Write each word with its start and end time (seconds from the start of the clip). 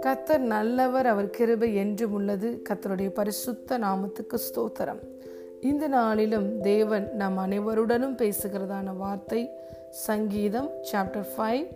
கத்தர் 0.00 0.38
நல்லவர் 0.38 1.06
அவர் 1.06 1.30
கிருபை 1.30 1.74
என்றும் 1.74 2.12
உள்ளது. 2.12 2.62
கத்தருடைய 2.68 3.08
பரிசுத்த 3.08 3.78
நாமத்துக்கு 3.78 4.36
ஸ்தோத்திரம். 4.36 4.98
இந்த 5.60 5.88
நாளிலும் 5.88 6.60
தேவன் 6.60 7.10
நம் 7.14 7.38
அனைவருடனும் 7.38 8.16
பேசுகிறதான 8.16 8.96
வார்த்தை 8.96 9.50
சங்கீதம் 9.90 10.70
சாப்டர் 10.92 11.26
ஃபைவ் 11.36 11.66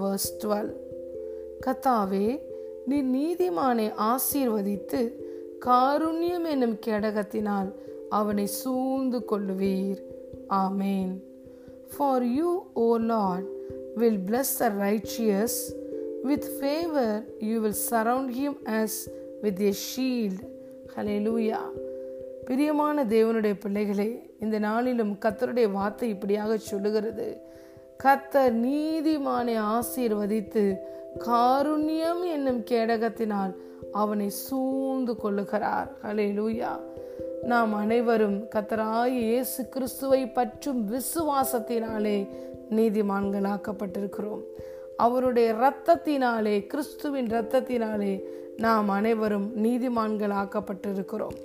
வேர்ஸ் 0.00 0.36
டுவெல் 0.38 0.72
கத்தாவே 1.66 2.40
நீ 2.86 3.02
நீதிமானை 3.02 3.92
ஆசீர்வதித்து 3.98 5.12
காருண்யம் 5.66 6.50
என்னும் 6.50 6.78
கேடகத்தினால் 6.86 7.72
அவனை 8.08 8.46
சூழ்ந்து 8.46 9.18
கொள்ளுவீர். 9.18 10.02
ஆமேன். 10.48 11.28
For 11.96 12.22
you 12.22 12.62
O 12.74 12.88
Lord, 13.12 13.44
will 13.94 14.18
bless 14.18 14.58
the 14.58 14.70
righteous. 14.86 15.54
With 16.22 16.48
favour 16.56 17.22
you 17.38 17.60
will 17.60 17.80
surround 17.90 18.30
him 18.30 18.54
as 18.64 18.98
with 19.40 19.60
a 19.60 19.72
shield 19.86 20.42
hallelujah 21.26 21.60
பிரியமான 22.44 23.04
தேவனுடைய 23.04 23.54
பிள்ளைகளே 23.60 24.34
இந்த 24.40 24.58
நாளிலும் 24.58 25.18
கத்தருடைய 25.24 25.72
வார்த்தை 25.72 26.08
இப்படியாக 26.08 26.56
சொல்லுகிறது. 26.56 27.40
கத்தர் 28.04 28.54
நீதிமானை 28.66 29.56
ஆசீர்வதித்து 29.74 30.76
காருண்யம் 31.18 32.22
என்னும் 32.30 32.60
கேடகத்தினால் 32.60 33.54
அவனை 33.92 34.28
சூழ்ந்து 34.28 35.12
கொள்ளுகிறார். 35.12 35.88
ஹலே 36.02 36.26
லூயா 36.38 36.72
நாம் 37.42 37.72
அனைவரும் 37.74 38.48
கத்தராய் 38.54 39.16
இயேசு 39.20 39.68
கிறிஸ்துவை 39.68 40.26
பற்றும் 40.26 40.80
விசுவாசத்தினாலே 40.90 42.28
நீதிமான்களாக்கப்பட்டிருக்கிறோம். 42.70 44.42
அவருடைய 44.96 45.52
இரத்தத்தினாலே 45.52 46.66
கிறிஸ்துவின் 46.66 47.26
இரத்தத்தினாலே 47.26 48.22
நாம் 48.56 48.88
அனைவரும் 48.88 49.52
நீதிமான்கள் 49.64 50.34
ஆக்கப்பட்டிருக்கிறோம் 50.42 51.36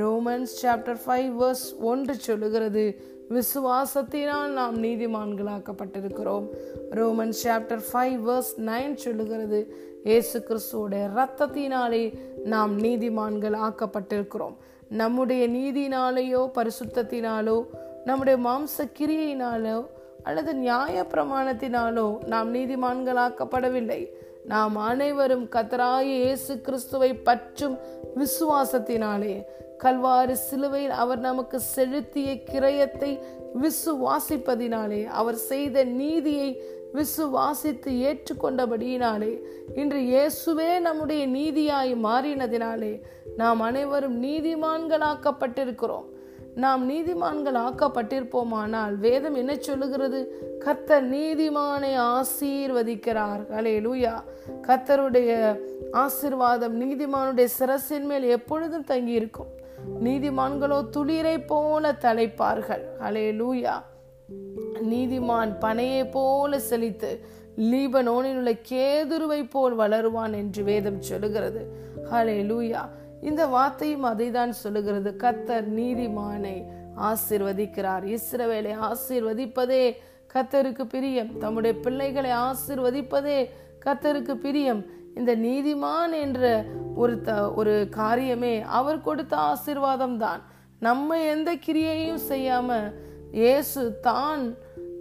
ரோமன்ஸ் 0.00 0.54
சாப்டர் 0.62 1.00
ஃபைவ் 1.06 1.30
வர்ஸ் 1.42 1.66
ஒன்று 1.80 2.14
சொல்லுகிறது 2.14 2.84
விசுவாசத்தினால் 3.30 4.50
நாம் 4.50 4.82
நீதிமான்களாக்கப்பட்டிருக்கிறோம். 4.82 6.46
Roman 6.90 7.34
chapter 7.44 7.84
five 7.92 8.18
verse 8.28 8.52
nine 8.70 8.94
சொல்லுகிறது 8.94 9.60
இயேசு 10.04 10.38
கிறிஸ்துவோட 10.48 10.94
ரத்தத்தினாலே 11.18 12.04
நாம் 12.44 12.78
நீதிமான்கள் 12.78 13.56
ஆக்கப்பட்டிருக்கிறோம் 13.66 14.56
நம்முடைய 14.88 15.48
நீதினாலேயோ 15.48 16.50
பரிசுத்தத்தினாலோ 16.54 17.66
நம்முடைய 18.04 18.48
மாம்ச 18.48 18.88
கிரியினாலோ 18.98 19.86
அல்லது 20.22 20.54
நியாய 20.54 21.06
பிரமாணத்தினாலோ 21.10 22.24
நாம் 22.24 22.54
நீதிமான்களாக்கப்படவில்லை. 22.54 24.06
நாம் 24.44 24.76
அனைவரும் 24.76 25.44
கத்தராய 25.44 26.00
இயேசு 26.00 26.60
கிறிஸ்துவை 26.60 27.14
பற்றும் 27.14 27.78
விசுவாசத்தினாலே 28.16 29.44
கல்வாறு 29.78 30.36
சிலுவையில் 30.36 30.90
அவர் 30.90 31.18
நமக்கு 31.18 31.60
செலுத்திய 31.60 32.32
கிரயத்தை 32.32 33.20
விசுவாசிப்பதினாலே 33.54 35.06
அவர் 35.06 35.34
செய்த 35.34 35.84
நீதியை 35.84 36.60
விசுவாசித்து 36.94 37.90
ஏற்றுக்கொண்டபடியினாலே 38.08 39.40
இன்று 39.74 39.98
இயேசுவே 39.98 40.80
நம்முடைய 40.80 41.28
நீதியாய் 41.28 41.94
மாறினதினாலே 42.04 43.00
நாம் 43.36 43.60
அனைவரும் 43.60 44.22
நீதிமான்களாக்கப்பட்டிருக்கிறோம். 44.22 46.06
நாம் 46.54 46.90
நீதிமான்கள் 46.90 47.58
ஆக்கப்பட்டிருப்போமானால் 47.58 48.96
வேதம் 48.96 49.34
என்ன 49.34 49.56
சொல்லுகிறது? 49.56 50.20
கத்தர் 50.64 51.06
நீதிமானை 51.14 51.92
ஆசீர்வதிக்கிறார். 52.14 53.42
அலே 53.58 53.74
லூயா 53.80 54.14
கத்தருடைய 54.62 55.60
ஆசிர்வாதம் 55.92 56.74
நீதிமானுடைய 56.82 57.48
சிரசின் 57.58 58.04
மேல் 58.04 58.22
எப்பொழுதும் 58.22 58.84
தங்கியிருக்கும். 58.84 59.52
நீதிமான்களோ 60.04 60.80
துளிரை 60.96 61.46
போல 61.46 61.92
தலைப்பார்கள். 61.92 62.84
அலே 63.00 63.26
லூயா 63.32 63.82
நீதிமான் 64.90 65.52
பனையை 65.60 66.10
போல 66.10 66.58
செழித்து 66.58 67.10
லீபனோனில் 67.56 68.36
உள்ள 68.36 68.52
கேதுருவை 68.70 69.50
போல் 69.50 69.76
வளருவான் 69.76 70.32
என்று 70.32 70.62
வேதம் 70.62 71.00
சொல்லுகிறது. 71.00 71.62
ஹலே 72.10 72.36
லூயா 72.50 72.82
இந்த 73.20 73.46
வார்த்தையும் 73.46 74.02
அதை 74.02 74.30
தான் 74.30 74.52
சொல்லுகிறது. 74.52 75.10
கத்தர் 75.22 75.66
நீதிமானை 75.78 76.56
ஆசிர்வதிக்கிறார். 77.10 78.04
இஸ்ரவேலை 78.16 78.74
ஆசிர்வதிப்பதே 78.90 79.96
கத்தருக்கு 80.34 80.82
பிரியம். 80.82 81.38
தம்முடைய 81.38 81.80
பிள்ளைகளை 81.80 82.30
ஆசிர்வதிப்பதே 82.30 83.48
கத்தருக்கு 83.84 84.34
பிரியம். 84.34 84.84
இந்த 85.14 85.36
நீதிமான் 85.36 86.14
என்ற 86.20 86.64
ஒரு 86.94 87.20
த 87.20 87.50
ஒரு 87.50 87.88
காரியமே 87.96 88.64
அவர் 88.78 89.00
கொடுத்த 89.00 89.36
ஆசிர்வாதம் 89.36 90.16
தான் 90.16 90.42
நம்ம 90.78 91.18
எந்த 91.24 91.50
கிரியையும் 91.66 92.24
செய்யாம 92.28 92.92
இயேசு 93.32 94.00
தான் 94.00 94.56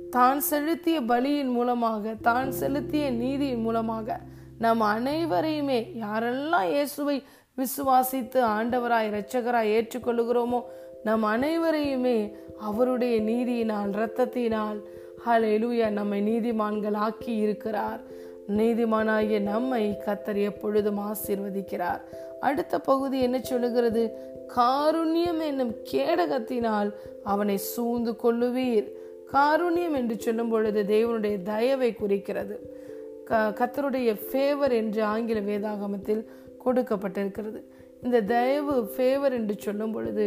தான் 0.10 0.40
செலுத்திய 0.40 1.02
பலியின் 1.02 1.52
மூலமாக 1.52 2.16
தான் 2.22 2.52
செலுத்திய 2.52 3.12
நீதியின் 3.12 3.62
மூலமாக 3.62 4.20
நம் 4.60 4.80
அனைவரையுமே 4.80 5.94
யாரெல்லாம் 5.96 6.70
இயேசுவை 6.70 7.24
விசுவாசித்து 7.58 8.40
ஆண்டவராய் 8.42 9.08
இரட்சகராய் 9.08 9.72
ஏற்றுக்கொள்ளுகிறோமோ 9.72 10.62
நம் 11.04 11.24
அனைவரையுமே 11.24 12.34
அவருடைய 12.60 13.22
நீதியினால் 13.22 13.92
இரத்தத்தினால் 13.92 14.80
ஹலெலுயா 15.26 15.90
நம்மை 15.90 16.22
நீதிமான்கள் 16.22 16.94
ஆக்கி 16.94 17.36
இருக்கிறார். 17.36 18.02
நீதிமானாகிய 18.47 19.40
நம்மை 19.41 19.97
கத்தர் 20.06 20.41
எப்பொழுதும் 20.41 21.00
ஆசீர்வதிக்கிறார். 21.00 22.02
அடுத்த 22.40 22.80
பகுதி 22.80 23.22
என்ன 23.22 23.40
சொல்லுகிறது? 23.41 24.12
காருண்யம் 24.56 25.41
என்னும் 25.46 25.75
கேடகத்தினால் 25.91 26.94
அவனை 27.24 27.57
சூழ்ந்து 27.57 28.16
கொள்ளுவீர். 28.24 28.88
காருண்யம் 29.34 29.96
என்று 29.96 30.19
சொல்லும் 30.19 30.50
பொழுது 30.50 30.84
தேவனுடைய 30.84 31.44
தயவை 31.44 31.94
குறிக்கிறது. 31.94 32.86
க 33.25 33.50
கத்தருடைய 33.50 34.19
ஃபேவர் 34.28 34.72
என்று 34.72 35.03
ஆங்கில 35.03 35.40
வேதாகமத்தில் 35.40 36.25
கொடுக்கப்பட்டிருக்கிறது. 36.66 37.63
இந்த 38.03 38.22
தயவு 38.22 38.91
ஃபேவர் 38.97 39.31
என்று 39.31 39.56
சொல்லும் 39.57 39.91
பொழுது 39.91 40.25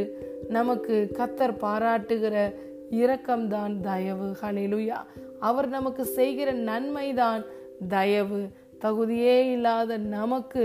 நமக்கு 0.49 1.11
கத்தர் 1.13 1.61
பாராட்டுகிற 1.61 2.55
இரக்கம்தான் 2.91 3.81
தயவு. 3.81 4.37
ஹனிலுயா 4.43 4.99
அவர் 5.39 5.69
நமக்கு 5.69 6.05
செய்கிற 6.05 6.53
நன்மைதான் 6.53 7.45
தயவு. 7.89 8.51
தகுதியே 8.81 9.51
இல்லாத 9.53 9.97
நமக்கு 9.97 10.65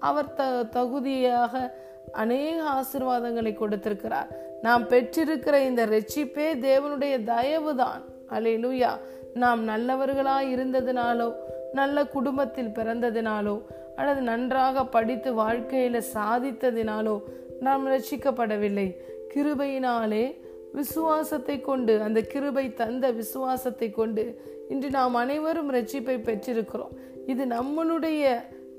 அவர் 0.00 0.34
த 0.34 0.62
தகுதியாக 0.62 1.74
அநேக 2.12 2.62
ஆசிர்வாதங்களை 2.62 3.54
கொடுத்திருக்கிறார். 3.54 4.28
நாம் 4.62 4.88
பெற்றிருக்கிற 4.88 5.58
இந்த 5.64 5.86
ரெச்சிப்பே 5.86 6.46
தேவனுடைய 6.68 7.24
தயவு 7.24 7.76
தான் 7.76 8.02
அலையிலுயா. 8.30 8.90
நாம் 9.34 9.68
நல்லவர்களாய் 9.68 10.52
இருந்ததினாலோ 10.56 11.32
நல்ல 11.72 12.04
குடும்பத்தில் 12.06 12.74
பிறந்ததினாலோ 12.74 13.62
அல்லது 13.96 14.20
நன்றாக 14.20 14.84
படித்து 14.84 15.34
வாழ்க்கையில 15.34 16.00
சாதித்ததினாலோ 16.14 17.22
நாம் 17.60 17.86
ரட்சிக்கப்படவில்லை. 17.86 18.94
கிருபையினாலே 19.34 20.36
விசுவாசத்தை 20.74 21.60
கொண்டு 21.60 22.02
அந்த 22.02 22.20
கிருபை 22.20 22.74
தந்த 22.74 23.10
விசுவாசத்தை 23.10 23.90
கொண்டு 23.90 24.40
இன்று 24.68 24.90
நாம் 24.90 25.14
அனைவரும் 25.14 25.72
ரட்சிப்பை 25.74 26.16
பெற்றிருக்கிறோம். 26.18 26.94
இது 27.26 27.44
நம்மளுடைய 27.44 28.24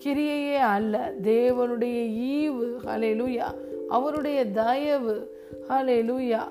கிரியையே 0.03 0.55
அல்ல. 0.55 1.13
தேவனுடைய 1.23 1.97
ஈவு. 2.33 2.67
ஹலே 2.85 3.11
லூயா 3.21 3.47
அவருடைய 3.87 4.51
தயவு. 4.51 5.15
ஹலே 5.69 5.97
லூயா 6.09 6.41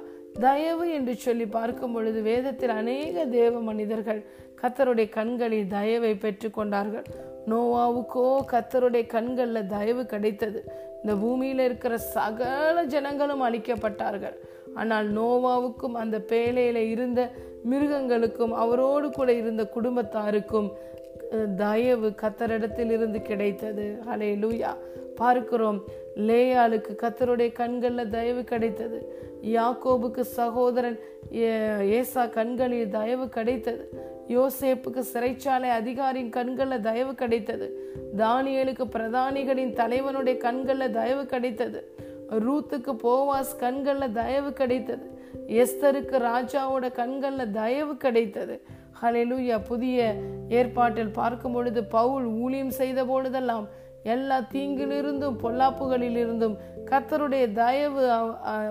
தயவு 0.40 0.92
என்று 0.92 1.16
சொல்லி 1.16 1.46
பார்க்கும் 1.46 1.92
பொழுது 1.92 2.22
வேதத்தில் 2.22 2.68
அநேக 2.68 3.24
தேவ 3.24 3.60
மனிதர்கள் 3.60 4.24
கத்தருடைய 4.62 5.08
கண்களில் 5.08 5.66
தயவை 5.66 6.14
பெற்று 6.14 6.50
கொண்டார்கள். 6.50 7.04
நோவாவுக்கோ 7.48 8.36
கத்தருடைய 8.52 9.06
கண்களில் 9.06 9.66
தயவு 9.66 10.06
கிடைத்தது. 10.06 10.64
இந்த 11.02 11.16
பூமியில் 11.16 11.58
இருக்கிற 11.58 11.98
சகல 11.98 12.84
ஜனங்களும் 12.84 13.42
அழிக்கப்பட்டார்கள். 13.42 14.36
ஆனால் 14.74 15.12
நோவாவுக்கும் 15.12 15.92
அந்த 15.92 16.18
பேழையில் 16.18 16.88
இருந்த 16.90 17.30
மிருகங்களுக்கும் 17.64 18.52
அவரோடு 18.52 19.10
கூட 19.10 19.32
இருந்த 19.32 19.68
குடும்பத்தாருக்கும் 19.74 20.72
தயவு 21.56 22.08
கத்தரிடத்தில் 22.08 22.90
இருந்து 22.90 23.22
கிடைத்தது. 23.22 23.98
அலே 24.06 24.34
லூயா 24.34 24.76
பார்க்கிறோம் 25.14 25.84
லேயாளுக்கு 26.16 26.96
கத்தருடைய 27.02 27.52
கண்களில் 27.52 28.08
தயவு 28.08 28.44
கிடைத்தது. 28.44 29.24
யாக்கோபுக்கு 29.42 30.20
சகோதரன் 30.20 30.98
ஏசா 31.80 32.26
கண்களில் 32.26 32.90
தயவு 32.90 33.28
கிடைத்தது. 33.28 34.04
யோசேப்புக்கு 34.28 35.02
சிறைச்சாலை 35.12 35.70
அதிகாரியின் 35.70 36.28
கண்களில் 36.28 36.80
தயவு 36.80 37.14
கிடைத்தது. 37.14 37.94
தானியலுக்கு 38.16 38.84
பிரதானிகளின் 38.92 39.72
தலைவனுடைய 39.72 40.38
கண்களில் 40.38 40.90
தயவு 40.90 41.26
கிடைத்தது. 41.26 41.94
ரூத்துக்கு 42.28 42.92
போவாஸ் 42.92 43.56
கண்களில் 43.58 44.12
தயவு 44.12 44.52
கிடைத்தது. 44.52 45.15
எஸ்தருக்கு 45.46 46.16
ராஜாவோட 46.18 46.86
கண்கள்ல 47.00 47.50
தயவு 47.50 47.96
கிடைத்தது. 47.96 48.62
ஹalleluya. 49.02 49.58
புதிய 49.58 50.14
ஏற்பாட்டில் 50.48 51.10
பார்க்கும் 51.10 51.52
பொழுது 51.52 51.84
பவுல் 51.84 52.24
ஊழியம் 52.24 52.70
செய்த 52.70 53.04
பொழுதெல்லாம் 53.04 53.68
எல்லா 54.02 54.40
தீங்கிலிருந்தும் 54.40 55.38
பொல்லாப்புகளிலிருந்தும் 55.42 56.56
கத்தருடைய 56.84 57.52
தயவு 57.52 58.02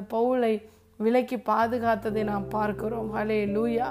பவுலை 0.09 0.61
விலக்கி 0.97 1.35
பாதுகாத்ததை 1.35 2.23
நாம் 2.23 2.47
பார்க்கிறோம். 2.47 3.15
ஹலே 3.15 3.39
லூயா 3.55 3.85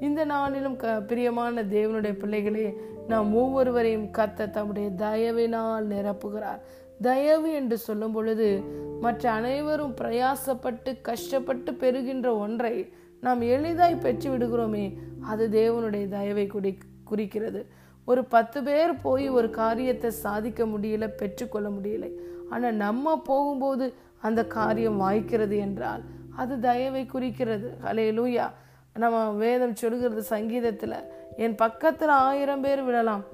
இந்த 0.00 0.24
நாளிலும் 0.24 0.76
க 0.76 1.00
பிரியமான 1.00 1.62
தேவனுடைய 1.62 2.12
பிள்ளைகளே 2.12 2.76
நாம் 3.08 3.34
ஒவ்வொருவரையும் 3.34 4.08
கத்த 4.18 4.50
தம்முடைய 4.50 4.88
தயவினால் 4.88 5.88
நிரப்புகிறார். 5.90 6.60
தயவு 7.02 7.52
என்று 7.54 7.78
சொல்லும் 7.78 8.12
பொழுது 8.12 8.62
மற்ற 9.00 9.30
அனைவரும் 9.30 9.94
பிரயாசப்பட்டு 10.00 11.00
கஷ்டப்பட்டு 11.00 11.74
பெறுகின்ற 11.74 12.36
ஒன்றை 12.36 12.92
நாம் 13.20 13.40
எளிதாய் 13.40 13.94
பெற்று 13.94 14.36
விடுகிறோமே 14.36 14.96
அது 15.20 15.48
தேவனுடைய 15.48 16.08
தயவை 16.08 16.46
குறி 16.46 16.78
குறிக்கிறது. 17.04 17.66
ஒரு 18.04 18.24
பத்து 18.24 18.62
பேர் 18.62 19.00
போய் 19.00 19.28
ஒரு 19.28 19.50
காரியத்தை 19.50 20.10
சாதிக்க 20.10 20.64
முடியல 20.64 21.08
பெற்றுக்கொள்ள 21.08 21.68
முடியல 21.68 22.10
ஆனால் 22.50 22.74
நம்ம 22.74 23.22
போகும்போது 23.22 23.92
அந்த 24.18 24.46
காரியம் 24.46 25.00
வாய்க்கிறது 25.00 25.58
என்றால் 25.58 26.00
அது 26.36 26.60
தயவை 26.60 27.06
குறிக்கிறது. 27.06 27.72
ஹalleluya. 27.84 28.48
நம்ம 28.94 29.30
வேதம் 29.30 29.74
சொல்கிறது 29.74 30.22
சங்கீதத்தில் 30.22 30.94
என் 31.36 31.54
பக்கத்தில் 31.54 32.08
ஆயிரம் 32.08 32.60
பேர் 32.60 32.82
விழலாம் 32.82 33.24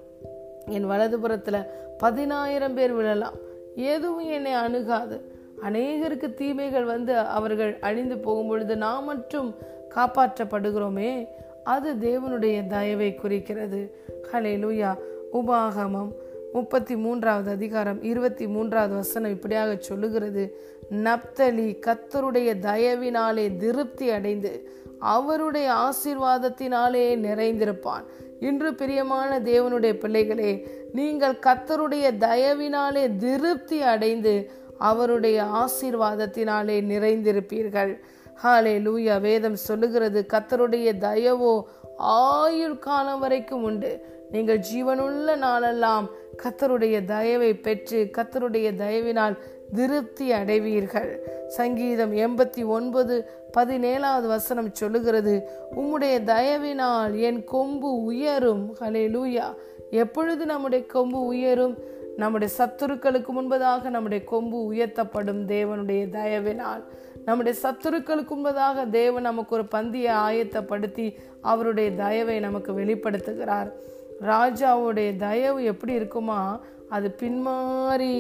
என் 0.67 0.91
வலதுபுறத்தில் 0.91 1.67
பதினாயிரம் 1.99 2.75
பேர் 2.75 2.93
விழலாம் 2.93 3.35
எதுவும் 3.75 4.31
என்னை 4.31 4.53
அணுகாது. 4.53 5.36
அநேகருக்கு 5.63 6.35
தீமைகள் 6.35 6.85
வந்து 6.85 7.19
அவர்கள் 7.19 7.79
அழிந்து 7.81 8.19
போகும் 8.19 8.49
பொழுது 8.49 8.77
நாம் 8.77 9.05
மட்டும் 9.05 9.55
காப்பாற்றப்படுகிறோமே. 9.95 11.27
அது 11.65 11.95
தேவனுடைய 11.95 12.67
தயவை 12.67 13.15
குறிக்கிறது. 13.15 13.97
ஹalleluya. 14.33 14.97
உபாகமம் 15.33 16.13
முப்பத்தி 16.53 16.97
மூன்றாவது 16.97 17.51
அதிகாரம் 17.51 18.03
இருபத்தி 18.03 18.47
மூன்றாவது 18.47 18.95
வசனம் 18.95 19.31
இப்படியாக 19.31 19.77
சொல்லுகிறது. 19.79 20.61
நப்தலி 20.91 21.79
கத்தருடைய 21.87 22.55
தயவினாலே 22.63 23.57
திருப்தி 23.57 24.11
அடைந்து 24.11 24.69
அவருடைய 24.99 25.73
ஆசீர்வாதத்தினாலே 25.73 27.17
நிறைந்திருப்பான். 27.17 28.05
இன்று 28.41 28.75
பிரியமான 28.75 29.41
தேவனுடைய 29.41 29.95
பிள்ளைகளே 29.95 30.69
நீங்கள் 30.93 31.39
கத்தருடைய 31.47 32.11
தயவினாலே 32.21 33.17
திருப்தி 33.17 33.83
அடைந்து 33.83 34.51
அவருடைய 34.79 35.43
ஆசீர்வாதத்தினாலே 35.43 36.81
நிறைந்திருப்பீர்கள். 36.81 37.99
ஹாலே 38.45 38.79
லூயா 38.79 39.21
வேதம் 39.21 39.57
சொல்லுகிறது 39.57 40.27
கத்தருடைய 40.33 40.93
தயவோ 41.01 41.63
ஆயுள் 41.97 42.79
காலம் 42.79 43.21
வரைக்கும் 43.21 43.63
உண்டு. 43.63 44.15
நீங்கள் 44.31 44.65
ஜீவனுள்ள 44.73 45.37
நாளெல்லாம் 45.37 46.11
கத்தருடைய 46.43 47.05
தயவை 47.05 47.55
பெற்று 47.55 48.11
கத்தருடைய 48.13 48.71
தயவினால் 48.75 49.39
திருப்தி 49.75 50.33
அடைவீர்கள். 50.33 51.19
சங்கீதம் 51.49 52.13
எண்பத்தி 52.13 52.67
ஒன்பது 52.67 53.31
பதினேழாவது 53.57 54.27
வசனம் 54.27 54.75
சொல்லுகிறது 54.75 55.49
உம்முடைய 55.77 56.17
தயவினால் 56.25 57.19
என் 57.19 57.45
கொம்பு 57.45 58.03
உயரும். 58.03 58.77
ஹலே 58.81 59.05
லூயா 59.17 59.55
எப்பொழுது 59.91 60.47
நம்முடைய 60.47 60.87
கொம்பு 60.87 61.25
உயரும்? 61.25 61.79
நம்முடைய 62.17 62.55
சத்துருக்களுக்கு 62.59 63.31
முன்பதாக 63.39 63.89
நம்முடைய 63.89 64.25
கொம்பு 64.25 64.73
உயர்த்தப்படும் 64.73 65.43
தேவனுடைய 65.47 66.03
தயவினால். 66.19 66.83
நம்முடைய 67.25 67.59
சத்துருக்களுக்கு 67.63 68.35
முன்பதாக 68.37 68.91
தேவன் 68.91 69.23
நமக்கு 69.23 69.55
ஒரு 69.55 69.65
பந்தியை 69.75 70.13
ஆயத்தப்படுத்தி 70.29 71.07
அவருடைய 71.41 71.93
தயவை 71.93 72.41
நமக்கு 72.41 72.73
வெளிப்படுத்துகிறார். 72.79 73.71
ராஜாவுடைய 74.23 75.17
தயவு 75.17 75.65
எப்படி 75.65 75.93
இருக்குமா? 75.93 76.61
அது 76.89 77.17
பின்மாறி 77.21 78.15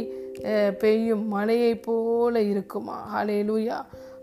பெய்யும் 0.78 1.28
மழையை 1.28 1.74
போல 1.74 2.40
இருக்குமா? 2.40 2.96
ஹலே 3.14 3.38
லூயா 3.50 3.78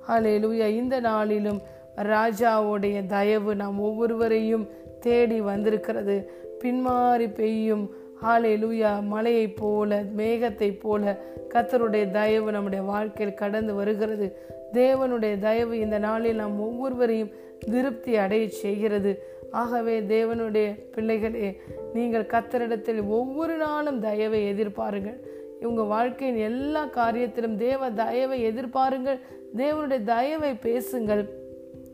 ஹலே 0.07 0.35
லூயா 0.45 0.67
இந்த 0.81 0.99
நாளிலும் 0.99 1.61
ராஜாவுடைய 1.97 3.05
தயவு 3.05 3.55
நாம் 3.55 3.79
ஒவ்வொருவரையும் 3.79 4.65
தேடி 4.99 5.41
வந்திருக்கிறது. 5.41 6.15
பின்மாறி 6.63 7.33
பெய்யும் 7.33 7.85
ஹாலே 8.23 8.51
லூயா 8.63 8.91
மலையை 9.03 9.47
போல 9.47 10.01
மேகத்தை 10.17 10.79
போல 10.79 11.21
கத்தருடைய 11.53 12.11
தயவு 12.11 12.51
நம்முடைய 12.51 12.83
வாழ்க்கையில் 12.83 13.35
கடந்து 13.35 13.73
வருகிறது. 13.73 14.27
தேவனுடைய 14.73 15.39
தயவு 15.39 15.79
இந்த 15.79 15.97
நாளில் 15.99 16.35
நாம் 16.35 16.59
ஒவ்வொருவரையும் 16.59 17.31
திருப்தி 17.71 18.15
அடைய 18.15 18.49
செய்கிறது. 18.49 19.11
ஆகவே 19.51 20.01
தேவனுடைய 20.01 20.67
பிள்ளைகளே 20.91 21.59
நீங்கள் 21.93 22.31
கத்தரிடத்தில் 22.33 23.01
ஒவ்வொரு 23.07 23.55
நாளும் 23.57 23.99
தயவை 23.99 24.41
எதிர்பாருங்கள். 24.53 25.19
உங்கள் 25.61 25.85
வாழ்க்கையின் 25.85 26.37
எல்லா 26.37 26.85
காரியத்திலும் 26.85 27.55
தேவ 27.55 27.91
தயவை 27.91 28.39
எதிர்பாருங்கள். 28.47 29.19
தேவனுடைய 29.57 30.03
தயவை 30.03 30.53
பேசுங்கள். 30.53 31.23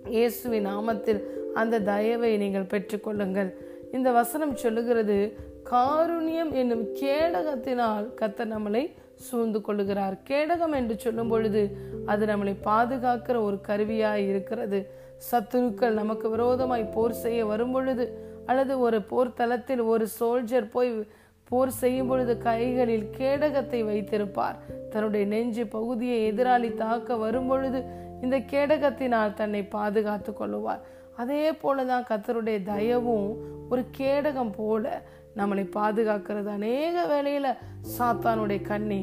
இயேசுவின் 0.08 0.68
நாமத்தில் 0.68 1.22
அந்த 1.54 1.80
தயவை 1.80 2.38
நீங்கள் 2.38 2.72
பெற்றுக்கொள்ளுங்கள். 2.74 3.50
இந்த 3.92 4.12
வசனம் 4.12 4.56
சொல்லுகிறது 4.56 5.18
காருண்யம் 5.72 6.52
என்னும் 6.52 6.86
கேடகத்தினால் 7.02 8.06
கத்தர் 8.22 8.54
நம்மளை 8.54 8.84
சூழ்ந்து 9.16 9.60
கொள்ளுகிறார். 9.60 10.16
கேடகம் 10.30 10.76
என்று 10.76 10.96
சொல்லும் 11.00 11.28
பொழுது 11.28 11.62
அது 12.06 12.26
நம்மளை 12.26 12.54
பாதுகாக்கிற 12.64 13.38
ஒரு 13.42 13.58
கருவியாய் 13.68 14.28
இருக்கிறது. 14.28 14.80
சத்துருக்கள் 15.30 16.00
நமக்கு 16.02 16.30
விரோதமாய் 16.30 16.92
போர் 16.96 17.12
செய்ய 17.12 17.46
வரும் 17.46 17.72
பொழுது 17.72 18.06
அல்லது 18.46 18.80
ஒரு 18.80 19.02
போர் 19.02 19.34
தளத்தில் 19.34 19.84
ஒரு 19.94 20.08
சோல்ஜர் 20.20 20.70
போய் 20.72 20.92
போர் 21.44 21.74
செய்யும் 21.82 22.08
பொழுது 22.08 22.38
கைகளில் 22.38 23.08
கேடகத்தை 23.18 23.82
வைத்திருப்பார். 23.86 24.58
தன்னுடைய 24.90 25.26
நெஞ்சு 25.26 25.68
பகுதியை 25.68 26.32
எதிராளி 26.32 26.74
தாக்க 26.74 27.16
வரும் 27.16 27.48
பொழுது 27.48 27.82
இந்த 28.22 28.38
கேடகத்தினால் 28.52 29.34
தன்னை 29.34 29.64
பாதுகாத்து 29.64 30.32
கொள்ளுவார். 30.32 30.82
அதே 31.16 31.52
போலதான் 31.52 32.10
கத்தருடைய 32.10 32.58
தயவும் 32.72 33.30
ஒரு 33.70 33.82
கேடகம் 33.98 34.54
போல 34.56 35.02
நம்மளை 35.40 35.64
பாதுகாக்கிறது 35.76 36.46
அநேக 36.46 37.06
வேலையில் 37.06 37.58
சாத்தானுடைய 37.98 38.62
கண்ணி 38.62 39.02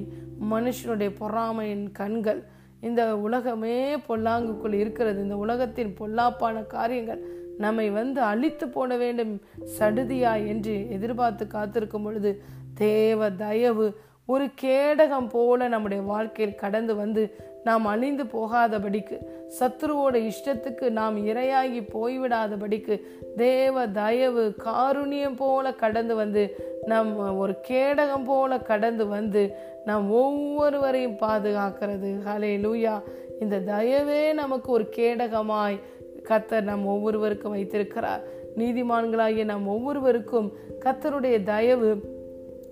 மனுஷனுடைய 0.51 1.11
பொறாமையின் 1.19 1.93
கண்கள். 1.93 2.41
இந்த 2.81 3.19
உலகமே 3.19 3.97
பொல்லாங்குக்குள் 3.97 4.73
இருக்கிறது. 4.73 5.23
இந்த 5.23 5.37
உலகத்தின் 5.37 5.95
பொல்லாப்பான 6.01 6.67
காரியங்கள் 6.67 7.23
நம்மை 7.59 7.91
வந்து 7.91 8.21
அழித்து 8.21 8.69
போட 8.69 8.97
வேண்டும். 8.97 9.41
சடுதியா 9.79 10.47
என்று 10.47 10.91
எதிர்பார்த்து 10.91 11.47
காத்திருக்கும் 11.47 12.03
பொழுது 12.03 12.43
தேவ 12.75 13.31
தயவு 13.31 13.87
ஒரு 14.27 14.49
கேடகம் 14.63 15.29
போல 15.29 15.69
நம்முடைய 15.69 16.03
வாழ்க்கையில் 16.03 16.55
கடந்து 16.55 16.95
வந்து 16.95 17.23
நாம் 17.67 17.85
அழிந்து 17.85 18.25
போகாதபடிக்கு 18.25 19.17
சத்ருவோட 19.61 20.31
இஷ்டத்துக்கு 20.31 20.91
நாம் 20.91 21.17
இரையாகி 21.27 21.81
போய்விடாதபடிக்கு 21.95 23.01
தேவ 23.37 23.89
தயவு 23.89 24.55
காருண்யம் 24.65 25.37
போல 25.37 25.73
கடந்து 25.73 26.15
வந்து 26.15 26.43
நம் 26.85 27.39
ஒரு 27.39 27.55
கேடகம் 27.69 28.25
போல 28.25 28.59
கடந்து 28.59 29.07
வந்து 29.07 29.43
நாம் 29.85 30.11
ஒவ்வொருவரையும் 30.11 31.19
பாதுகாக்கிறது. 31.21 32.11
ஹலே 32.27 32.53
லூயா 32.65 33.03
இந்த 33.41 33.61
தயவே 33.61 34.33
நமக்கு 34.33 34.73
ஒரு 34.73 34.89
கேடகமாய் 34.97 35.81
கத்தர் 36.29 36.61
நம் 36.61 36.87
ஒவ்வொருவருக்கும் 36.87 37.51
வைத்திருக்கிறார். 37.51 38.23
நீதிமான்களாகிய 38.57 39.45
நம் 39.45 39.69
ஒவ்வொருவருக்கும் 39.69 40.53
கத்தருடைய 40.85 41.43
தயவு 41.43 41.91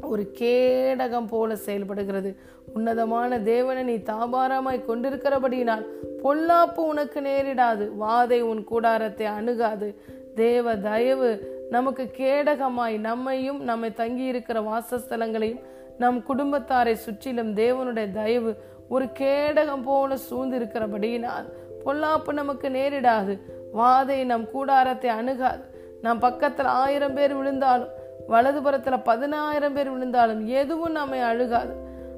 ஒரு 0.08 0.34
கேடகம் 0.38 1.26
போல 1.26 1.56
செயல்படுகிறது. 1.56 2.36
உன்னதமான 2.74 3.40
தேவனை 3.40 3.82
நீ 3.82 3.94
தாபாரமாய் 3.94 4.86
கொண்டிருக்கிறபடியினால் 4.88 5.84
பொல்லாப்பு 6.22 6.76
உனக்கு 6.76 7.20
நேரிடாது. 7.20 7.90
வாதை 8.00 8.40
உன் 8.40 8.64
கூடாரத்தை 8.64 9.26
அணுகாது. 9.26 9.88
தேவ 10.34 10.76
தயவு 10.76 11.30
நமக்கு 11.70 12.10
கேடகமாய் 12.16 12.98
நம்மையும் 12.98 13.62
நம்மை 13.62 13.92
தங்கி 13.92 14.24
இருக்கிற 14.24 14.60
வாசஸ்தலங்களையும் 14.60 15.64
நம் 15.98 16.24
குடும்பத்தாரை 16.28 16.92
சுற்றிலும் 16.92 17.54
தேவனுடைய 17.54 18.12
தயவு 18.12 18.56
ஒரு 18.88 19.04
கேடகம் 19.04 19.82
போல 19.84 20.16
சூழ்ந்திருக்கிறபடியினால் 20.30 21.46
பொல்லாப்பு 21.84 22.32
நமக்கு 22.32 22.68
நேரிடாது. 22.68 23.40
வாதை 23.76 24.24
நம் 24.24 24.50
கூடாரத்தை 24.50 25.10
அணுகாது. 25.10 25.62
நம் 26.02 26.18
பக்கத்தில் 26.18 26.66
ஆயிரம் 26.66 27.14
பேர் 27.14 27.34
விழுந்தாலும் 27.34 27.88
வலதுபுறத்தில் 28.28 29.02
பதினாயிரம் 29.02 29.74
பேர் 29.74 29.90
விழுந்தாலும் 29.90 30.46
எதுவும் 30.46 30.92
நம்மை 30.92 31.20
அழுகாது. 31.20 31.74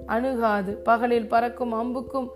அணுகாது. 0.07 0.75
பகலில் 0.75 1.29
பறக்கும் 1.29 1.73
அம்புக்கும் 1.73 2.29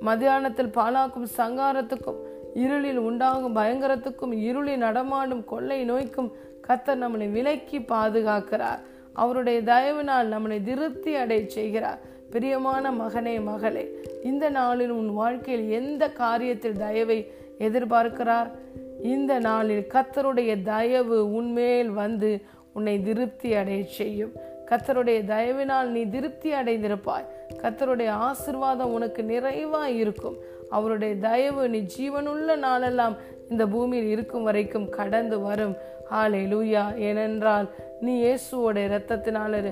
மதியானத்தில் 0.00 0.72
பாலாக்கும் 0.72 1.26
சங்காரத்துக்கும் 1.36 2.16
இருளில் 2.54 2.96
உண்டாகும் 2.96 3.56
பயங்கரத்துக்கும் 3.56 4.32
இருளில் 4.32 4.78
நடமாடும் 4.78 5.44
கொள்ளை 5.44 5.90
நோய்க்கும் 5.90 6.32
கத்தர் 6.68 7.02
நம்மளை 7.02 7.30
விலக்கி 7.30 7.78
பாதுகாக்கிறார். 7.78 8.78
அவருடைய 9.12 9.62
தயவினால் 9.62 10.32
நம்மளை 10.32 10.62
திருப்தி 10.62 11.14
அடைய 11.14 11.48
செய்கிறார். 11.48 11.98
பிரியமான 12.30 12.90
மகனே 12.90 13.44
மகளே 13.44 14.00
இந்த 14.22 14.50
நாளில் 14.50 14.90
உன் 14.90 15.12
வாழ்க்கையில் 15.12 15.70
எந்த 15.70 16.10
காரியத்தில் 16.18 16.78
தயவை 16.78 17.32
எதிர்பார்க்கிறார்? 17.58 18.50
இந்த 19.02 19.38
நாளில் 19.38 19.86
கத்தருடைய 19.94 20.62
தயவு 20.62 21.32
உன்மேல் 21.32 21.90
வந்து 21.90 22.42
உன்னை 22.78 22.94
திருப்தி 23.08 23.50
அடைய 23.60 23.80
செய்யும். 23.98 24.34
கத்தருடைய 24.70 25.20
தயவினால் 25.32 25.90
நீ 25.96 26.02
திருப்தி 26.14 26.50
அடைந்திருப்பாய். 26.52 27.28
கத்தருடைய 27.62 28.10
ஆசிர்வாதம் 28.26 28.94
உனக்கு 28.96 29.22
நிறைவாய் 29.32 29.96
இருக்கும். 30.04 30.36
அவருடைய 30.76 31.12
தயவு 31.26 31.62
நீ 31.74 31.80
ஜீவனுள்ள 31.96 32.56
நாளெல்லாம் 32.66 33.14
இந்த 33.50 33.66
பூமியில் 33.74 34.10
இருக்கும் 34.14 34.46
வரைக்கும் 34.48 34.88
கடந்து 34.98 35.36
வரும். 35.40 35.76
ஹாலே 36.10 36.42
லூயா 36.52 36.84
ஏனென்றால் 37.08 37.68
நீ 38.00 38.12
இயேசுவோட 38.22 38.78
இரத்தத்தினால 38.88 39.62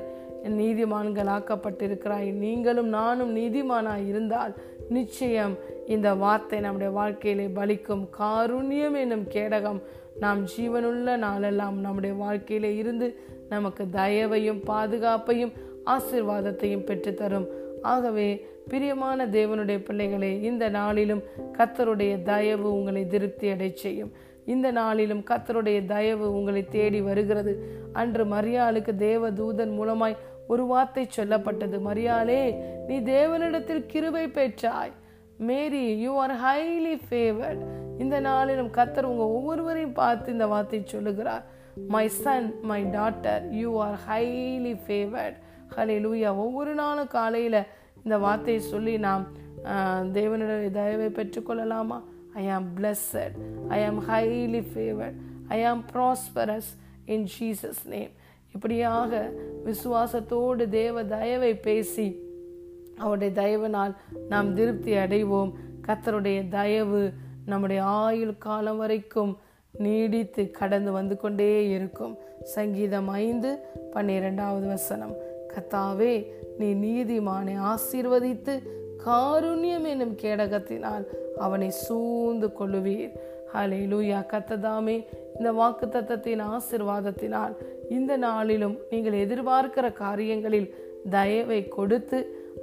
நீதிமான்கள் 0.60 1.30
ஆக்கப்பட்டிருக்கிறாய். 1.36 2.28
நீங்களும் 2.44 2.90
நானும் 2.96 3.32
நீதிமானாய் 3.36 4.08
இருந்தால் 4.08 4.52
நிச்சயம் 4.88 5.54
இந்த 5.86 6.08
வார்த்தை 6.24 6.58
நம்முடைய 6.60 6.92
வாழ்க்கையிலே 6.98 7.46
பலிக்கும். 7.58 8.04
காருண்யம் 8.18 8.98
என்னும் 9.02 9.26
கேடகம் 9.34 9.80
நாம் 10.20 10.44
ஜீவனுள்ள 10.44 11.16
நாளெல்லாம் 11.16 11.80
நம்முடைய 11.80 12.14
வாழ்க்கையிலே 12.14 12.76
இருந்து 12.76 13.20
நமக்கு 13.48 13.86
தயவையும் 13.92 14.60
பாதுகாப்பையும் 14.66 15.52
ஆசிர்வாதத்தையும் 15.86 16.86
பெற்றுத்தரும். 16.86 17.46
ஆகவே 17.82 18.46
பிரியமான 18.68 19.26
தேவனுடைய 19.26 19.84
பிள்ளைகளே 19.84 20.40
இந்த 20.40 20.68
நாளிலும் 20.68 21.22
கத்தருடைய 21.58 22.22
தயவு 22.22 22.74
உங்களை 22.74 23.06
திருப்தி 23.06 23.50
அடை 23.50 23.70
செய்யும். 23.74 24.12
இந்த 24.44 24.70
நாளிலும் 24.70 25.24
கத்தருடைய 25.30 25.84
தயவு 25.84 26.34
உங்களை 26.34 26.64
தேடி 26.64 27.00
வருகிறது. 27.00 27.52
அன்று 27.92 28.24
மரியாளுக்கு 28.24 28.96
தேவ 28.96 29.30
தூதன் 29.30 29.72
மூலமாய் 29.78 30.16
ஒரு 30.48 30.66
வார்த்தை 30.66 31.08
சொல்லப்பட்டது. 31.16 31.78
மரியாளே 31.88 32.42
நீ 32.86 32.98
தேவனிடத்தில் 33.00 33.86
கிருபை 33.86 34.26
பெற்றாய். 34.26 34.92
Mary 35.38 35.98
you 36.00 36.16
are 36.16 36.34
highly 36.34 37.00
favoured 37.10 37.84
இந்த 38.04 38.16
நாளிலும் 38.28 38.74
கத்தர் 38.76 39.10
உங்கள் 39.10 39.34
ஒவ்வொருவரையும் 39.36 39.98
பார்த்து 40.00 40.34
இந்த 40.36 40.46
வார்த்தை 40.52 40.80
சொல்லுகிறார். 40.94 41.44
My 41.94 42.04
son 42.22 42.48
my 42.70 42.80
daughter 42.96 43.42
you 43.60 43.70
are 43.86 43.96
highly 44.08 44.74
favoured 44.86 45.36
hallelujah 46.04 46.30
ஒவ்வொரு 46.44 46.74
நாளும் 46.82 47.12
காலையில் 47.16 47.60
இந்த 48.02 48.16
வார்த்தையை 48.24 48.60
சொல்லி 48.72 48.94
நாம் 49.06 49.24
தேவனுடைய 50.16 50.70
தயவை 50.80 51.08
பெற்றுக்கொள்ளலாமா? 51.18 51.98
ஐ 52.42 52.44
ஆம் 52.56 52.68
பிளஸ்ஸட் 52.76 53.36
ஐ 53.76 53.78
ஆம் 53.88 54.00
ஹைலி 54.10 54.62
ஃபேவர்ட் 54.72 55.18
ஐ 55.56 55.58
ஆம் 55.70 55.82
ப்ராஸ்பரஸ் 55.92 56.70
இன் 57.14 57.26
ஜீசஸ் 57.34 57.82
நேம் 57.94 58.12
இப்படியாக 58.54 59.12
விசுவாசத்தோடு 59.68 60.64
தேவ 60.80 61.04
தயவை 61.16 61.52
பேசி 61.68 62.08
அவருடைய 62.98 63.30
தயவினால் 63.40 63.94
நாம் 64.28 64.54
திருப்தி 64.58 64.92
அடைவோம். 65.04 65.50
கத்தருடைய 65.86 66.38
தயவு 66.48 67.02
நம்முடைய 67.46 67.82
ஆயுள் 67.82 68.38
காலம் 68.38 68.76
வரைக்கும் 68.76 69.38
நீடித்து 69.78 70.50
கடந்து 70.50 70.92
வந்து 70.92 71.16
கொண்டே 71.16 71.68
இருக்கும். 71.68 72.14
சங்கீதம் 72.42 73.08
ஐந்து 73.08 73.50
பன்னிரெண்டாவது 73.92 74.66
வசனம். 74.66 75.14
கத்தாவே 75.52 76.26
நீ 76.58 76.68
நீதிமானை 76.74 77.54
ஆசீர்வதித்து 77.72 78.54
காருண்யம் 79.06 79.86
என்னும் 79.86 80.16
கேடகத்தினால் 80.22 81.04
அவனை 81.36 81.70
சூழ்ந்து 81.70 82.50
கொள்ளுவீர். 82.60 83.14
ஹலே 83.54 83.80
லூயா 83.92 84.20
கத்ததாமே 84.32 85.06
இந்த 85.36 85.52
வாக்கு 85.52 85.86
தத்தத்தின் 85.86 86.42
ஆசிர்வாதத்தினால் 86.54 87.54
இந்த 87.90 88.16
நாளிலும் 88.16 88.76
நீங்கள் 88.90 89.20
எதிர்பார்க்கிற 89.26 89.92
காரியங்களில் 89.92 90.68
தயவை 91.10 91.68
கொடுத்து 91.68 92.18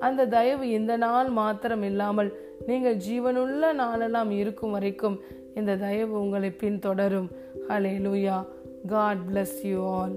அந்த 0.05 0.27
தயவு 0.35 0.65
இந்த 0.69 0.93
நாள் 0.97 1.29
மாத்திரம் 1.39 1.83
இல்லாமல் 1.83 2.29
நீங்கள் 2.67 2.99
ஜீவனுள்ள 3.07 3.73
நாளெல்லாம் 3.73 4.31
இருக்கும் 4.31 4.71
வரைக்கும் 4.71 5.17
இந்த 5.55 5.75
தயவு 5.75 6.13
உங்களை 6.21 6.49
பின்தொடரும். 6.61 7.29
ஹலே 7.69 7.93
லூயா 8.05 8.37
காட் 8.87 9.23
பிளஸ் 9.29 9.57
யூ 9.63 9.79
ஆல் 9.97 10.15